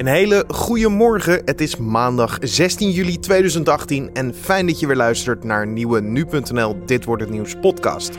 [0.00, 1.42] Een hele goede morgen.
[1.44, 6.84] Het is maandag 16 juli 2018 en fijn dat je weer luistert naar nieuwe nu.nl
[6.84, 8.18] Dit wordt het nieuws podcast.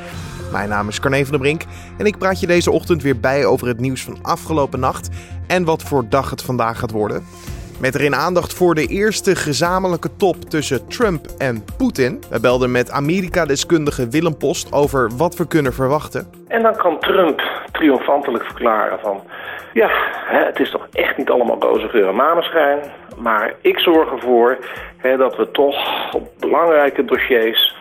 [0.52, 1.64] Mijn naam is Carne van der Brink
[1.98, 5.10] en ik praat je deze ochtend weer bij over het nieuws van afgelopen nacht
[5.48, 7.24] en wat voor dag het vandaag gaat worden.
[7.80, 12.24] Met erin aandacht voor de eerste gezamenlijke top tussen Trump en Poetin.
[12.30, 16.28] We belden met Amerika-deskundige Willem Post over wat we kunnen verwachten.
[16.48, 17.42] En dan kan Trump
[17.72, 19.22] triomfantelijk verklaren van...
[19.74, 19.90] ja,
[20.26, 22.80] het is toch echt niet allemaal roze geur en maneschijn...
[23.18, 24.58] maar ik zorg ervoor
[24.98, 25.76] hè, dat we toch
[26.14, 27.80] op belangrijke dossiers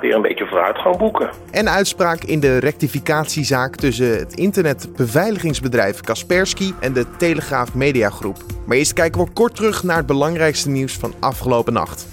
[0.00, 1.30] weer een beetje vooruitgang boeken.
[1.50, 8.36] En uitspraak in de rectificatiezaak tussen het internetbeveiligingsbedrijf Kaspersky en de Telegraaf Mediagroep.
[8.66, 12.06] Maar eerst kijken we kort terug naar het belangrijkste nieuws van afgelopen nacht.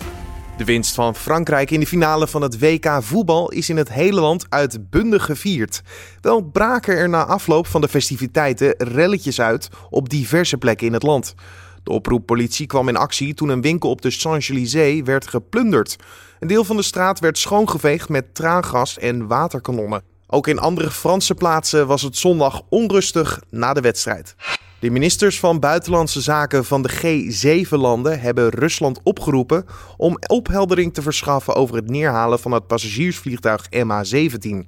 [0.59, 4.21] De winst van Frankrijk in de finale van het WK voetbal is in het hele
[4.21, 5.81] land uitbundig gevierd.
[6.21, 11.03] Wel braken er na afloop van de festiviteiten relletjes uit op diverse plekken in het
[11.03, 11.35] land.
[11.83, 15.95] De oproeppolitie kwam in actie toen een winkel op de Champs-Élysées werd geplunderd.
[16.39, 20.03] Een deel van de straat werd schoongeveegd met traangas en waterkanonnen.
[20.27, 24.35] Ook in andere Franse plaatsen was het zondag onrustig na de wedstrijd.
[24.79, 29.65] De ministers van Buitenlandse Zaken van de G7-landen hebben Rusland opgeroepen
[29.97, 34.67] om opheldering te verschaffen over het neerhalen van het passagiersvliegtuig MH17.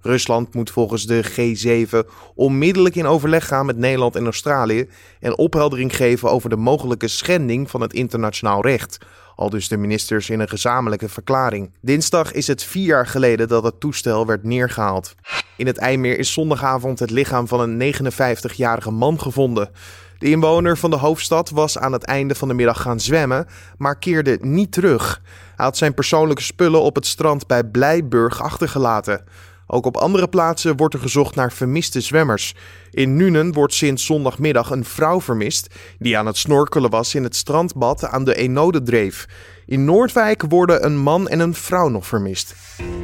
[0.00, 4.88] Rusland moet volgens de G7 onmiddellijk in overleg gaan met Nederland en Australië
[5.20, 8.98] en opheldering geven over de mogelijke schending van het internationaal recht.
[9.36, 11.70] Al dus de ministers in een gezamenlijke verklaring.
[11.80, 15.14] Dinsdag is het vier jaar geleden dat het toestel werd neergehaald.
[15.56, 19.70] In het IJmeer is zondagavond het lichaam van een 59-jarige man gevonden.
[20.18, 23.46] De inwoner van de hoofdstad was aan het einde van de middag gaan zwemmen,
[23.78, 25.22] maar keerde niet terug.
[25.56, 29.24] Hij had zijn persoonlijke spullen op het strand bij Blijburg achtergelaten.
[29.72, 32.54] Ook op andere plaatsen wordt er gezocht naar vermiste zwemmers.
[32.90, 37.36] In Nuenen wordt sinds zondagmiddag een vrouw vermist die aan het snorkelen was in het
[37.36, 39.26] strandbad aan de Enodedreef.
[39.66, 42.54] In Noordwijk worden een man en een vrouw nog vermist.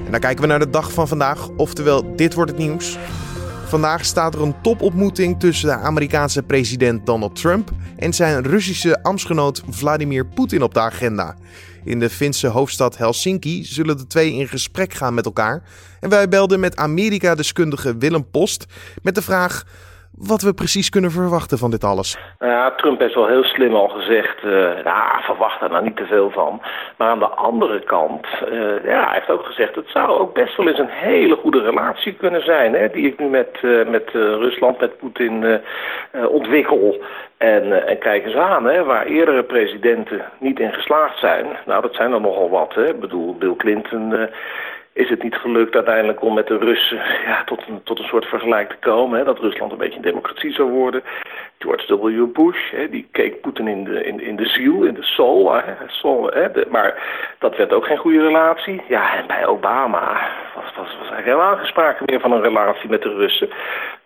[0.05, 2.99] En dan kijken we naar de dag van vandaag, oftewel dit wordt het nieuws.
[3.66, 9.62] Vandaag staat er een topontmoeting tussen de Amerikaanse president Donald Trump en zijn Russische ambtsgenoot
[9.71, 11.37] Vladimir Poetin op de agenda.
[11.86, 15.62] In de Finse hoofdstad Helsinki zullen de twee in gesprek gaan met elkaar.
[16.00, 18.66] En wij belden met Amerika-deskundige Willem Post
[19.02, 19.64] met de vraag
[20.19, 22.19] wat we precies kunnen verwachten van dit alles.
[22.38, 24.71] Nou ja, Trump heeft wel heel slim al gezegd, uh,
[25.21, 26.60] verwacht er nou niet te veel van.
[26.97, 30.56] Maar aan de andere kant, uh, ja, hij heeft ook gezegd, het zou ook best
[30.56, 34.10] wel eens een hele goede relatie kunnen zijn, hè, die ik nu met, uh, met
[34.12, 35.60] Rusland, met Poetin
[36.28, 37.03] ontwikkel.
[37.37, 41.47] En, en kijk eens aan, hè, waar eerdere presidenten niet in geslaagd zijn.
[41.66, 42.75] Nou, dat zijn er nogal wat.
[42.75, 42.88] Hè.
[42.88, 44.28] Ik bedoel, Bill Clinton
[44.96, 48.26] is het niet gelukt uiteindelijk om met de Russen ja, tot, een, tot een soort
[48.26, 49.18] vergelijk te komen.
[49.18, 51.02] Hè, dat Rusland een beetje een democratie zou worden.
[51.58, 52.32] George W.
[52.32, 55.52] Bush, hè, die keek Poetin in de, in, in de ziel, in de soul.
[56.32, 57.02] Hè, hè, maar
[57.38, 58.82] dat werd ook geen goede relatie.
[58.88, 60.20] Ja, en bij Obama
[60.54, 63.48] was, was, was eigenlijk helemaal geen sprake meer van een relatie met de Russen.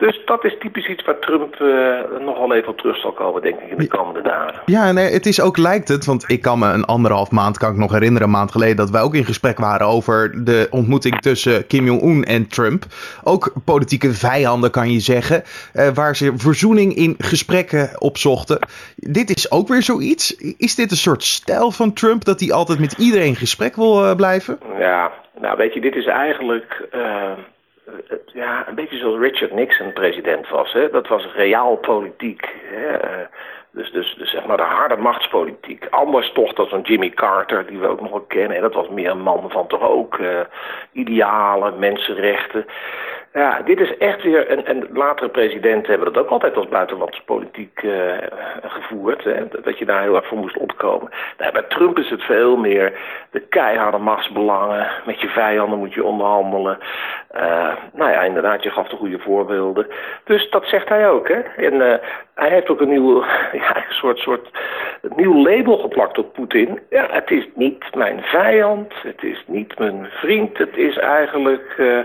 [0.00, 3.60] Dus dat is typisch iets waar Trump uh, nogal even op terug zal komen, denk
[3.60, 4.62] ik, in de komende dagen.
[4.66, 7.70] Ja, nee, het is ook lijkt het, want ik kan me een anderhalf maand, kan
[7.70, 11.20] ik nog herinneren, een maand geleden, dat wij ook in gesprek waren over de ontmoeting
[11.20, 12.84] tussen Kim Jong-un en Trump.
[13.24, 15.42] Ook politieke vijanden, kan je zeggen,
[15.74, 18.58] uh, waar ze verzoening in gesprekken opzochten.
[18.96, 20.36] Dit is ook weer zoiets.
[20.58, 24.04] Is dit een soort stijl van Trump, dat hij altijd met iedereen in gesprek wil
[24.04, 24.58] uh, blijven?
[24.78, 26.88] Ja, nou weet je, dit is eigenlijk
[28.26, 30.72] ja, een beetje zoals Richard Nixon president was.
[30.72, 30.90] Hè?
[30.90, 32.54] Dat was reaal politiek.
[32.64, 32.98] Hè?
[33.72, 35.86] Dus, dus, dus zeg maar de harde machtspolitiek.
[35.90, 38.56] Anders toch dan zo'n Jimmy Carter, die we ook nog wel kennen.
[38.56, 40.40] En dat was meer een man van toch ook uh,
[40.92, 42.66] idealen, mensenrechten.
[43.32, 47.22] Ja, dit is echt weer, en, en latere presidenten hebben dat ook altijd als buitenlandse
[47.24, 48.16] politiek uh,
[48.62, 49.24] gevoerd.
[49.24, 51.10] Hè, dat je daar heel erg voor moest opkomen.
[51.38, 52.92] Nou, bij Trump is het veel meer
[53.30, 54.88] de keiharde machtsbelangen.
[55.06, 56.78] Met je vijanden moet je onderhandelen.
[57.36, 59.86] Uh, nou ja, inderdaad, je gaf de goede voorbeelden.
[60.24, 61.28] Dus dat zegt hij ook.
[61.28, 61.40] Hè?
[61.40, 61.94] En uh,
[62.34, 63.24] hij heeft ook een nieuw,
[63.62, 64.50] ja, soort, soort
[65.02, 66.80] een nieuw label geplakt op Poetin.
[66.90, 71.98] Ja, het is niet mijn vijand, het is niet mijn vriend, het is eigenlijk, uh,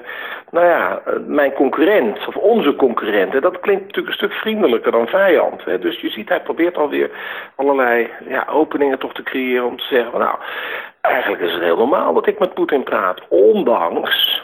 [0.51, 3.35] nou ja, mijn concurrent of onze concurrent.
[3.35, 5.65] En dat klinkt natuurlijk een stuk vriendelijker dan vijand.
[5.65, 5.79] Hè?
[5.79, 7.09] Dus je ziet, hij probeert alweer
[7.55, 10.37] allerlei ja, openingen toch te creëren om te zeggen, nou,
[11.01, 14.34] eigenlijk is het heel normaal dat ik met Poetin praat, ondanks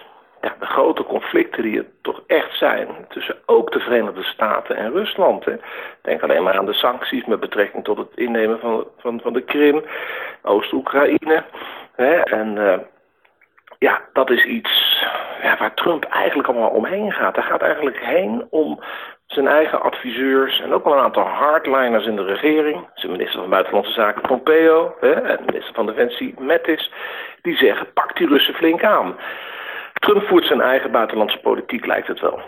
[0.42, 5.46] de grote conflicten die er toch echt zijn tussen ook de Verenigde Staten en Rusland.
[5.46, 5.56] Hè.
[6.02, 9.42] Denk alleen maar aan de sancties met betrekking tot het innemen van, van, van de
[9.42, 9.84] Krim,
[10.42, 11.44] Oost-Oekraïne.
[12.24, 12.78] En uh,
[13.80, 15.04] ja, dat is iets
[15.42, 17.36] ja, waar Trump eigenlijk allemaal omheen gaat.
[17.36, 18.80] Hij gaat eigenlijk heen om
[19.26, 23.50] zijn eigen adviseurs en ook wel een aantal hardliners in de regering, zijn minister van
[23.50, 26.92] Buitenlandse Zaken Pompeo hè, en minister van Defensie Mattis,
[27.42, 29.16] die zeggen: pak die Russen flink aan.
[30.02, 32.40] Trump voert zijn eigen buitenlandse politiek, lijkt het wel.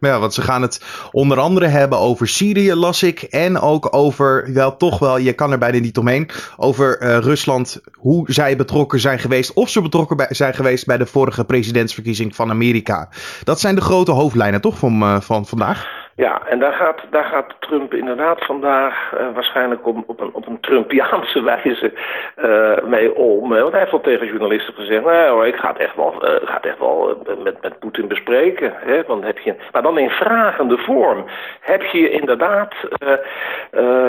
[0.00, 3.22] Ja, want ze gaan het onder andere hebben over Syrië, las ik.
[3.22, 6.30] En ook over, wel toch wel, je kan er bijna niet omheen.
[6.56, 9.52] Over uh, Rusland, hoe zij betrokken zijn geweest.
[9.52, 13.08] Of ze betrokken zijn geweest bij de vorige presidentsverkiezing van Amerika.
[13.44, 16.07] Dat zijn de grote hoofdlijnen toch van, uh, van vandaag?
[16.18, 20.46] Ja, en daar gaat, daar gaat Trump inderdaad vandaag uh, waarschijnlijk op, op, een, op
[20.46, 21.92] een Trumpiaanse wijze
[22.36, 23.48] uh, mee om.
[23.48, 26.78] Want hij heeft al tegen journalisten gezegd, nou ik ga het echt wel, uh, echt
[26.78, 28.72] wel met, met Poetin bespreken.
[28.76, 29.02] Hè?
[29.06, 31.24] Want heb je, maar dan in vragende vorm.
[31.60, 32.74] Heb je inderdaad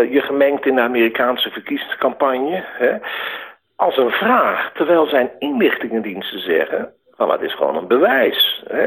[0.10, 2.64] je gemengd in de Amerikaanse verkiezingscampagne?
[2.66, 2.98] Hè?
[3.76, 6.94] Als een vraag, terwijl zijn inlichtingendiensten zeggen...
[7.20, 8.64] Nou, dat is gewoon een bewijs.
[8.68, 8.86] Hè?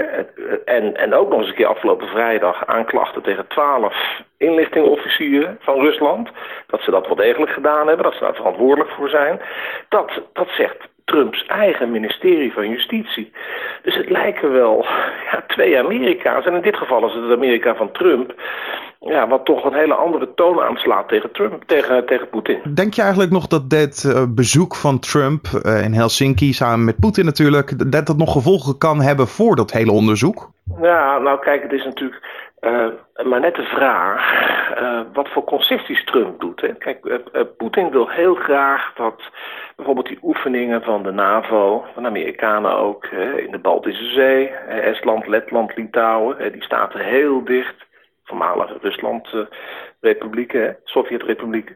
[0.64, 6.31] En, en ook nog eens een keer afgelopen vrijdag aanklachten tegen twaalf inlichtingofficieren van Rusland.
[6.67, 9.40] Dat ze dat wel degelijk gedaan hebben, dat ze daar verantwoordelijk voor zijn.
[9.88, 13.32] Dat, dat zegt Trumps eigen ministerie van Justitie.
[13.82, 14.84] Dus het lijken wel
[15.31, 16.44] ja, twee Amerika's.
[16.44, 18.34] En in dit geval is het het Amerika van Trump.
[19.04, 22.60] Ja, wat toch een hele andere toon aanslaat tegen Trump, tegen, tegen Poetin.
[22.75, 27.00] Denk je eigenlijk nog dat dit uh, bezoek van Trump uh, in Helsinki, samen met
[27.00, 30.50] Poetin natuurlijk, dat dat nog gevolgen kan hebben voor dat hele onderzoek?
[30.81, 32.87] Ja, nou kijk, het is natuurlijk uh,
[33.25, 34.22] maar net de vraag
[34.81, 36.60] uh, wat voor concessies Trump doet.
[36.60, 36.75] Hè.
[36.75, 39.22] Kijk, uh, Poetin wil heel graag dat
[39.76, 43.06] bijvoorbeeld die oefeningen van de NAVO, van de Amerikanen ook,
[43.37, 47.87] in de Baltische Zee, Estland, Letland, Litouwen, die staten heel dicht,
[48.24, 51.74] voormalige Rusland-republieken, Sovjet-republieken.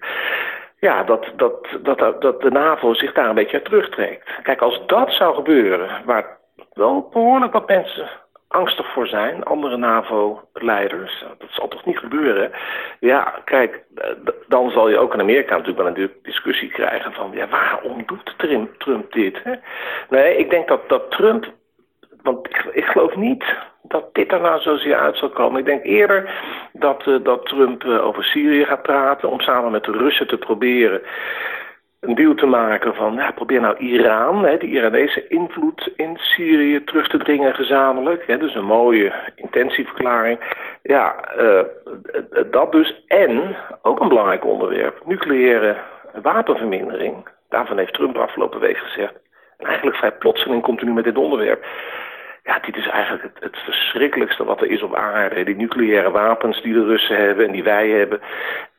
[0.78, 4.30] Ja, dat, dat, dat, dat de NAVO zich daar een beetje terugtrekt.
[4.42, 6.38] Kijk, als dat zou gebeuren, waar
[6.72, 8.08] wel behoorlijk wat mensen
[8.48, 11.24] angstig voor zijn, andere NAVO-leiders.
[11.38, 12.52] Dat zal toch niet gebeuren?
[13.00, 13.84] Ja, kijk,
[14.48, 17.30] dan zal je ook in Amerika natuurlijk wel een discussie krijgen van...
[17.34, 19.42] ja, waarom doet Trump, Trump dit?
[19.42, 19.54] Hè?
[20.08, 21.52] Nee, ik denk dat, dat Trump...
[22.22, 23.44] Want ik, ik geloof niet
[24.00, 25.60] dat dit er nou zozeer uit zal komen.
[25.60, 26.30] Ik denk eerder
[26.72, 29.30] dat, uh, dat Trump uh, over Syrië gaat praten...
[29.30, 31.02] om samen met de Russen te proberen
[32.00, 36.84] een deal te maken van, ja, probeer nou Iran, hè, die Iranese invloed in Syrië
[36.84, 38.26] terug te dringen gezamenlijk.
[38.26, 40.38] Hè, dus een mooie intentieverklaring.
[40.82, 41.60] Ja, uh,
[42.50, 43.04] dat dus.
[43.06, 45.76] En, ook een belangrijk onderwerp, nucleaire
[46.22, 47.28] wapenvermindering.
[47.48, 49.14] Daarvan heeft Trump de afgelopen week gezegd.
[49.58, 51.64] En eigenlijk vrij plotseling komt hij nu met dit onderwerp.
[52.46, 55.44] Ja, dit is eigenlijk het, het, verschrikkelijkste wat er is op aarde.
[55.44, 58.20] Die nucleaire wapens die de Russen hebben en die wij hebben.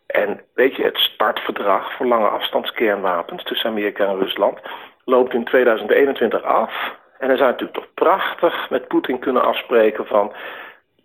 [0.07, 4.59] En weet je, het startverdrag voor lange afstandskernwapens tussen Amerika en Rusland
[5.05, 6.95] loopt in 2021 af.
[7.19, 10.33] En dan zou je natuurlijk toch prachtig met Poetin kunnen afspreken van...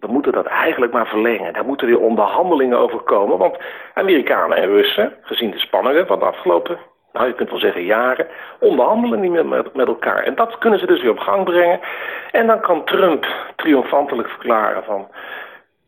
[0.01, 1.53] we moeten dat eigenlijk maar verlengen.
[1.53, 3.39] Daar moeten weer onderhandelingen over komen.
[3.39, 3.57] Want
[3.95, 6.79] Amerikanen en Russen, gezien de spanningen van de afgelopen...
[7.13, 8.27] nou, je kunt wel zeggen jaren,
[8.59, 10.23] onderhandelen niet meer met, met elkaar.
[10.23, 11.81] En dat kunnen ze dus weer op gang brengen.
[12.31, 13.27] En dan kan Trump
[13.57, 15.09] triomfantelijk verklaren van...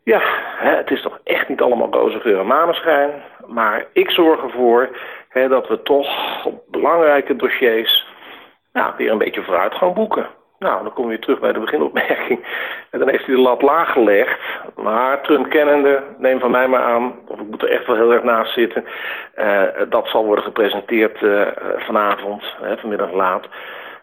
[0.02, 0.20] Ja,
[0.56, 3.10] het is toch echt niet allemaal roze geur en maneschijn.
[3.46, 4.88] Maar ik zorg ervoor
[5.28, 6.08] hè, dat we toch
[6.44, 8.06] op belangrijke dossiers
[8.72, 10.26] nou, weer een beetje vooruitgang boeken.
[10.58, 12.46] Nou, dan kom je terug bij de beginopmerking.
[12.90, 14.40] En dan heeft hij de lat laag gelegd.
[14.76, 18.12] Maar Trump kennende, neem van mij maar aan, of ik moet er echt wel heel
[18.12, 18.84] erg naast zitten.
[19.36, 23.48] Uh, dat zal worden gepresenteerd uh, vanavond, hè, vanmiddag laat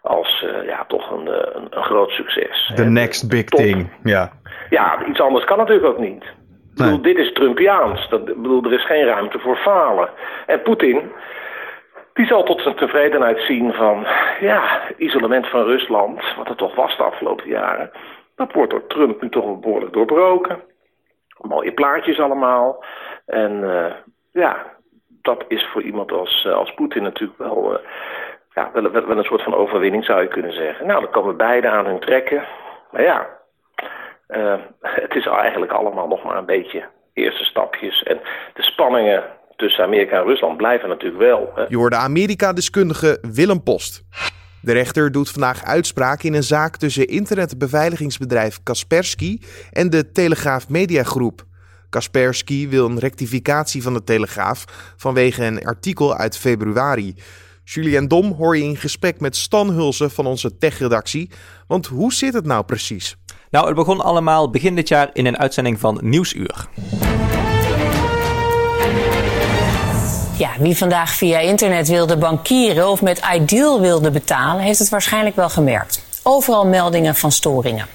[0.01, 2.71] als uh, ja, toch een, een, een, groot succes.
[2.75, 4.31] The next big thing, ja.
[4.69, 6.23] Ja, iets anders kan natuurlijk ook niet.
[6.23, 8.09] Ik bedoel, dit is Trumpiaans.
[8.09, 10.09] Dat, bedoel, er is geen ruimte voor falen.
[10.45, 11.11] En Poetin,
[12.13, 14.05] die zal tot zijn tevredenheid zien van...
[14.39, 17.91] ja, isolement van Rusland, wat het toch was de afgelopen jaren...
[18.35, 20.61] dat wordt door Trump nu toch behoorlijk doorbroken.
[21.41, 22.83] Mooie plaatjes allemaal.
[23.25, 23.93] En uh,
[24.31, 24.65] ja,
[25.07, 27.73] dat is voor iemand als, uh, als Poetin natuurlijk wel...
[27.73, 27.79] Uh,
[28.53, 30.87] ja, wel, een soort van overwinning zou je kunnen zeggen.
[30.87, 32.43] Nou, dan komen beide aan hun trekken.
[32.91, 33.29] Maar ja,
[34.81, 38.03] het is eigenlijk allemaal nog maar een beetje eerste stapjes.
[38.03, 38.19] En
[38.53, 39.23] de spanningen
[39.61, 41.51] tussen Amerika en Rusland blijven natuurlijk wel.
[41.55, 41.63] Hè.
[41.67, 44.03] Je hoorde Amerika-deskundige Willem Post.
[44.61, 49.39] De rechter doet vandaag uitspraak in een zaak tussen internetbeveiligingsbedrijf Kaspersky
[49.71, 51.43] en de Telegraaf Mediagroep.
[51.89, 57.15] Kaspersky wil een rectificatie van de Telegraaf vanwege een artikel uit februari.
[57.63, 61.29] Julien Dom hoor je in gesprek met Stan Hulsen van onze techredactie.
[61.67, 63.15] Want hoe zit het nou precies?
[63.49, 66.67] Nou, het begon allemaal begin dit jaar in een uitzending van Nieuwsuur.
[70.37, 75.35] Ja, wie vandaag via internet wilde bankieren of met Ideal wilde betalen, heeft het waarschijnlijk
[75.35, 76.03] wel gemerkt.
[76.23, 77.85] Overal meldingen van storingen.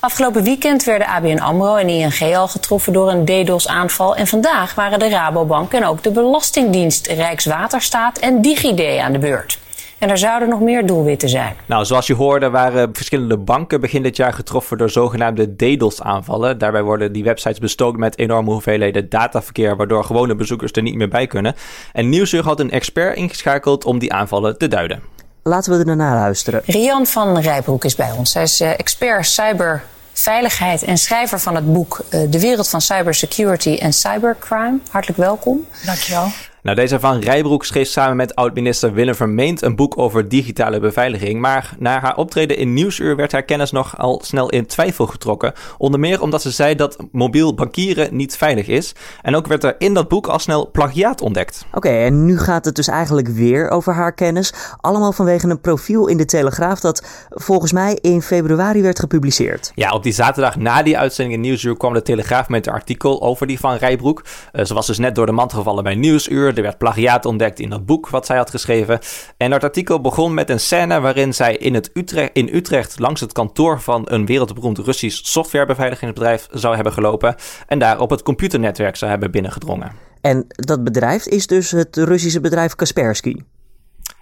[0.00, 4.16] Afgelopen weekend werden ABN AMRO en ING al getroffen door een DDoS-aanval.
[4.16, 9.58] En vandaag waren de Rabobank en ook de Belastingdienst, Rijkswaterstaat en DigiD aan de beurt.
[9.98, 11.54] En er zouden nog meer doelwitten zijn.
[11.66, 16.58] Nou, zoals je hoorde waren verschillende banken begin dit jaar getroffen door zogenaamde DDoS-aanvallen.
[16.58, 21.08] Daarbij worden die websites bestoken met enorme hoeveelheden dataverkeer, waardoor gewone bezoekers er niet meer
[21.08, 21.54] bij kunnen.
[21.92, 25.02] En Nieuwsuur had een expert ingeschakeld om die aanvallen te duiden.
[25.42, 26.62] Laten we er naar luisteren.
[26.64, 28.34] Rian van Rijbroek is bij ons.
[28.34, 33.74] Hij is eh, expert cyberveiligheid en schrijver van het boek eh, De wereld van cybersecurity
[33.74, 34.78] en cybercrime.
[34.90, 35.66] Hartelijk welkom.
[35.84, 36.28] Dankjewel.
[36.68, 41.40] Nou, deze van Rijbroek schreef samen met oud-minister Willem Vermeend een boek over digitale beveiliging.
[41.40, 45.52] Maar na haar optreden in Nieuwsuur werd haar kennis nog al snel in twijfel getrokken.
[45.78, 48.94] Onder meer omdat ze zei dat mobiel bankieren niet veilig is.
[49.22, 51.66] En ook werd er in dat boek al snel plagiaat ontdekt.
[51.72, 54.54] Oké, en nu gaat het dus eigenlijk weer over haar kennis.
[54.80, 59.72] Allemaal vanwege een profiel in de Telegraaf dat volgens mij in februari werd gepubliceerd.
[59.74, 63.22] Ja, op die zaterdag na die uitzending in Nieuwsuur kwam de Telegraaf met een artikel
[63.22, 64.24] over die van Rijbroek.
[64.52, 66.56] Uh, ze was dus net door de mand gevallen bij Nieuwsuur.
[66.58, 68.98] Er werd plagiaat ontdekt in dat boek wat zij had geschreven.
[69.36, 73.20] En dat artikel begon met een scène waarin zij in, het Utrecht, in Utrecht langs
[73.20, 77.34] het kantoor van een wereldberoemd Russisch softwarebeveiligingsbedrijf zou hebben gelopen.
[77.66, 79.92] En daar op het computernetwerk zou hebben binnengedrongen.
[80.20, 83.36] En dat bedrijf is dus het Russische bedrijf Kaspersky.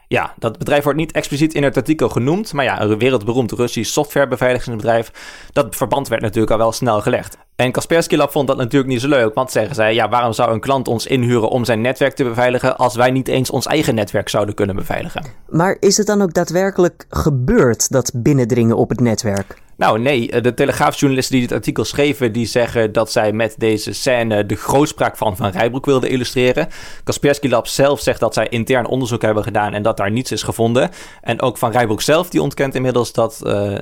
[0.08, 3.92] Ja, dat bedrijf wordt niet expliciet in het artikel genoemd, maar ja, een wereldberoemd Russisch
[3.92, 5.10] softwarebeveiligingsbedrijf.
[5.52, 7.38] Dat verband werd natuurlijk al wel snel gelegd.
[7.56, 10.52] En Kaspersky Lab vond dat natuurlijk niet zo leuk, want zeggen zij, ja, waarom zou
[10.52, 13.94] een klant ons inhuren om zijn netwerk te beveiligen als wij niet eens ons eigen
[13.94, 15.22] netwerk zouden kunnen beveiligen?
[15.48, 19.64] Maar is het dan ook daadwerkelijk gebeurd, dat binnendringen op het netwerk?
[19.76, 24.46] Nou nee, de Telegraafjournalisten die dit artikel schreven, die zeggen dat zij met deze scène
[24.46, 26.68] de grootspraak van Van Rijbroek wilden illustreren.
[27.04, 30.42] Kaspersky Lab zelf zegt dat zij intern onderzoek hebben gedaan en dat daar niets is
[30.42, 30.90] gevonden.
[31.20, 33.40] En ook Van Rijbroek zelf, die ontkent inmiddels dat...
[33.44, 33.78] Uh,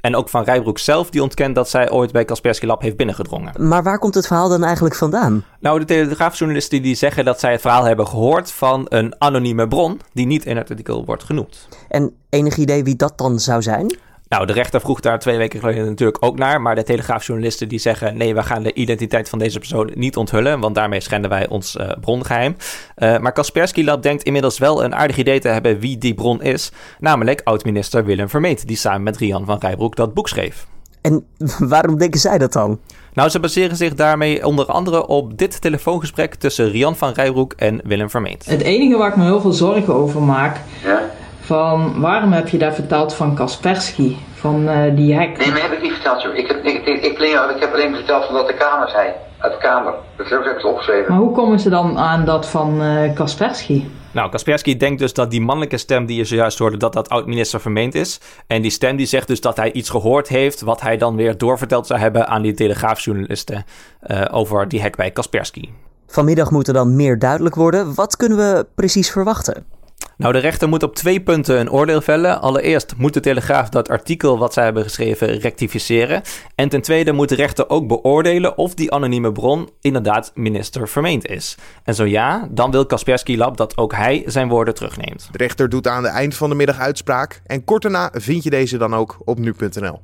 [0.00, 3.68] en ook Van Rijbroek zelf, die ontkent dat zij ooit bij Kaspersky Lab heeft binnengedrongen.
[3.68, 5.44] Maar waar komt het verhaal dan eigenlijk vandaan?
[5.60, 10.00] Nou, de Telegraafjournalisten die zeggen dat zij het verhaal hebben gehoord van een anonieme bron,
[10.12, 11.68] die niet in het artikel wordt genoemd.
[11.88, 13.96] En enig idee wie dat dan zou zijn?
[14.28, 16.60] Nou, de rechter vroeg daar twee weken geleden natuurlijk ook naar.
[16.60, 18.16] Maar de Telegraafjournalisten die zeggen...
[18.16, 20.60] nee, we gaan de identiteit van deze persoon niet onthullen...
[20.60, 22.56] want daarmee schenden wij ons uh, brongeheim.
[22.96, 25.78] Uh, maar Kaspersky Lab denkt inmiddels wel een aardig idee te hebben...
[25.78, 26.72] wie die bron is.
[26.98, 28.66] Namelijk oud-minister Willem Vermeet...
[28.66, 30.66] die samen met Rian van Rijbroek dat boek schreef.
[31.00, 31.24] En
[31.58, 32.78] waarom denken zij dat dan?
[33.12, 36.34] Nou, ze baseren zich daarmee onder andere op dit telefoongesprek...
[36.34, 38.46] tussen Rian van Rijbroek en Willem Vermeet.
[38.46, 40.60] Het enige waar ik me heel veel zorgen over maak...
[40.84, 41.10] Ja?
[41.46, 44.16] Van waarom heb je daar verteld van Kaspersky?
[44.34, 45.38] Van uh, die hack?
[45.38, 46.34] Nee, maar heb ik niet verteld, joh.
[46.36, 49.12] Ik heb, ik, ik, ik, ik heb alleen verteld van wat de Kamer zei.
[49.38, 49.94] Uit de Kamer.
[50.16, 51.12] Dat heb ik het opgeschreven.
[51.12, 53.84] Maar hoe komen ze dan aan dat van uh, Kaspersky?
[54.12, 57.60] Nou, Kaspersky denkt dus dat die mannelijke stem die je zojuist hoorde, dat dat oud-minister
[57.60, 58.20] vermeend is.
[58.46, 61.38] En die stem die zegt dus dat hij iets gehoord heeft, wat hij dan weer
[61.38, 63.64] doorverteld zou hebben aan die telegraafjournalisten
[64.06, 65.68] uh, over die hack bij Kaspersky.
[66.06, 67.94] Vanmiddag moet er dan meer duidelijk worden.
[67.94, 69.75] Wat kunnen we precies verwachten?
[70.16, 72.40] Nou, de rechter moet op twee punten een oordeel vellen.
[72.40, 76.22] Allereerst moet de Telegraaf dat artikel wat zij hebben geschreven rectificeren.
[76.54, 81.26] En ten tweede moet de rechter ook beoordelen of die anonieme bron inderdaad minister vermeend
[81.26, 81.56] is.
[81.84, 85.28] En zo ja, dan wil Kaspersky Lab dat ook hij zijn woorden terugneemt.
[85.30, 87.42] De rechter doet aan het eind van de middag uitspraak.
[87.46, 90.00] En kort daarna vind je deze dan ook op nu.nl.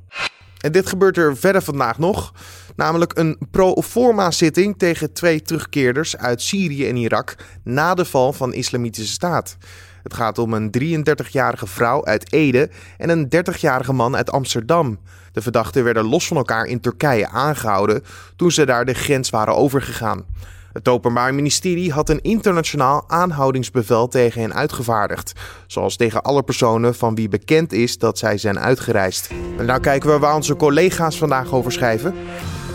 [0.63, 2.33] En dit gebeurt er verder vandaag nog.
[2.75, 8.53] Namelijk een pro-forma zitting tegen twee terugkeerders uit Syrië en Irak na de val van
[8.53, 9.57] Islamitische Staat.
[10.03, 14.99] Het gaat om een 33-jarige vrouw uit Ede en een 30-jarige man uit Amsterdam.
[15.31, 18.03] De verdachten werden los van elkaar in Turkije aangehouden
[18.35, 20.25] toen ze daar de grens waren overgegaan.
[20.73, 25.33] Het Openbaar Ministerie had een internationaal aanhoudingsbevel tegen hen uitgevaardigd,
[25.67, 29.29] zoals tegen alle personen van wie bekend is dat zij zijn uitgereisd.
[29.57, 32.13] En nou kijken we waar onze collega's vandaag over schrijven.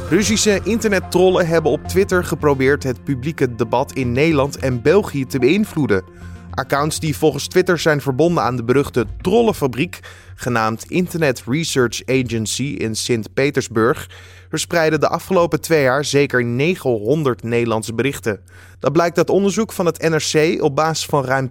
[0.09, 6.05] Russische internettrollen hebben op Twitter geprobeerd het publieke debat in Nederland en België te beïnvloeden.
[6.51, 10.01] Accounts die volgens Twitter zijn verbonden aan de beruchte trollenfabriek,
[10.41, 14.11] genaamd Internet Research Agency in Sint-Petersburg,
[14.49, 18.41] verspreiden de afgelopen twee jaar zeker 900 Nederlandse berichten.
[18.79, 21.51] Dat blijkt uit onderzoek van het NRC op basis van ruim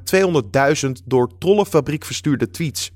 [0.86, 2.92] 200.000 door trollenfabriek verstuurde tweets.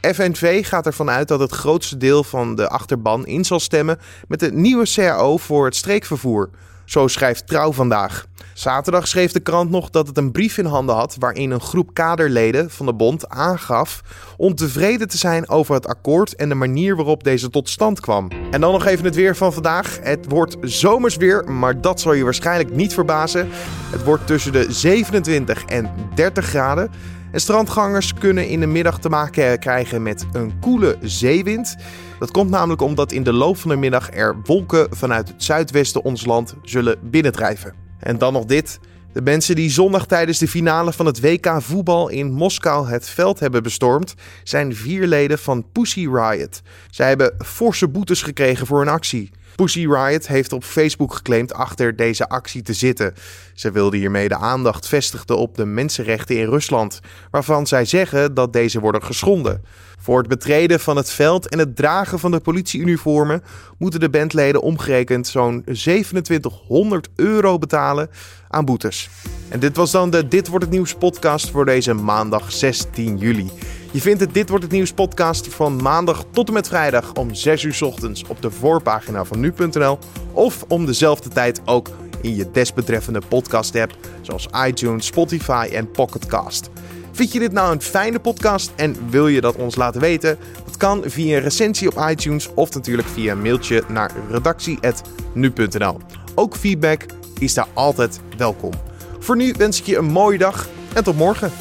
[0.00, 3.98] FNV gaat ervan uit dat het grootste deel van de achterban in zal stemmen
[4.28, 6.50] met de nieuwe CAO voor het streekvervoer.
[6.86, 8.26] Zo schrijft Trouw vandaag.
[8.54, 11.94] Zaterdag schreef de krant nog dat het een brief in handen had waarin een groep
[11.94, 14.02] kaderleden van de bond aangaf
[14.36, 18.30] ontevreden te zijn over het akkoord en de manier waarop deze tot stand kwam.
[18.50, 19.98] En dan nog even het weer van vandaag.
[20.02, 23.48] Het wordt zomers weer, maar dat zal je waarschijnlijk niet verbazen.
[23.90, 26.90] Het wordt tussen de 27 en 30 graden.
[27.32, 31.76] Strandgangers kunnen in de middag te maken krijgen met een koele zeewind.
[32.18, 36.04] Dat komt namelijk omdat in de loop van de middag er wolken vanuit het zuidwesten
[36.04, 37.74] ons land zullen binnendrijven.
[37.98, 38.78] En dan nog dit.
[39.12, 43.40] De mensen die zondag tijdens de finale van het WK voetbal in Moskou het veld
[43.40, 44.14] hebben bestormd,
[44.44, 46.62] zijn vier leden van Pussy Riot.
[46.90, 49.30] Zij hebben forse boetes gekregen voor hun actie.
[49.56, 53.14] Pussy Riot heeft op Facebook geclaimd achter deze actie te zitten.
[53.54, 58.52] Ze wilden hiermee de aandacht vestigen op de mensenrechten in Rusland, waarvan zij zeggen dat
[58.52, 59.64] deze worden geschonden.
[59.98, 63.42] Voor het betreden van het veld en het dragen van de politieuniformen
[63.78, 68.10] moeten de bandleden omgerekend zo'n 2700 euro betalen
[68.48, 69.08] aan boetes.
[69.48, 73.50] En dit was dan de Dit wordt het nieuws podcast voor deze maandag 16 juli.
[73.90, 77.34] Je vindt het Dit wordt het nieuws podcast van maandag tot en met vrijdag om
[77.34, 79.98] 6 uur ochtends op de voorpagina van nu.nl
[80.32, 81.88] of om dezelfde tijd ook
[82.20, 86.70] in je desbetreffende podcast app zoals iTunes, Spotify en Pocketcast.
[87.12, 90.38] Vind je dit nou een fijne podcast en wil je dat ons laten weten?
[90.64, 95.98] Dat kan via een recensie op iTunes of natuurlijk via een mailtje naar redactie.nu.nl.
[96.34, 97.06] Ook feedback
[97.38, 98.72] is daar altijd welkom.
[99.18, 101.52] Voor nu wens ik je een mooie dag en tot morgen.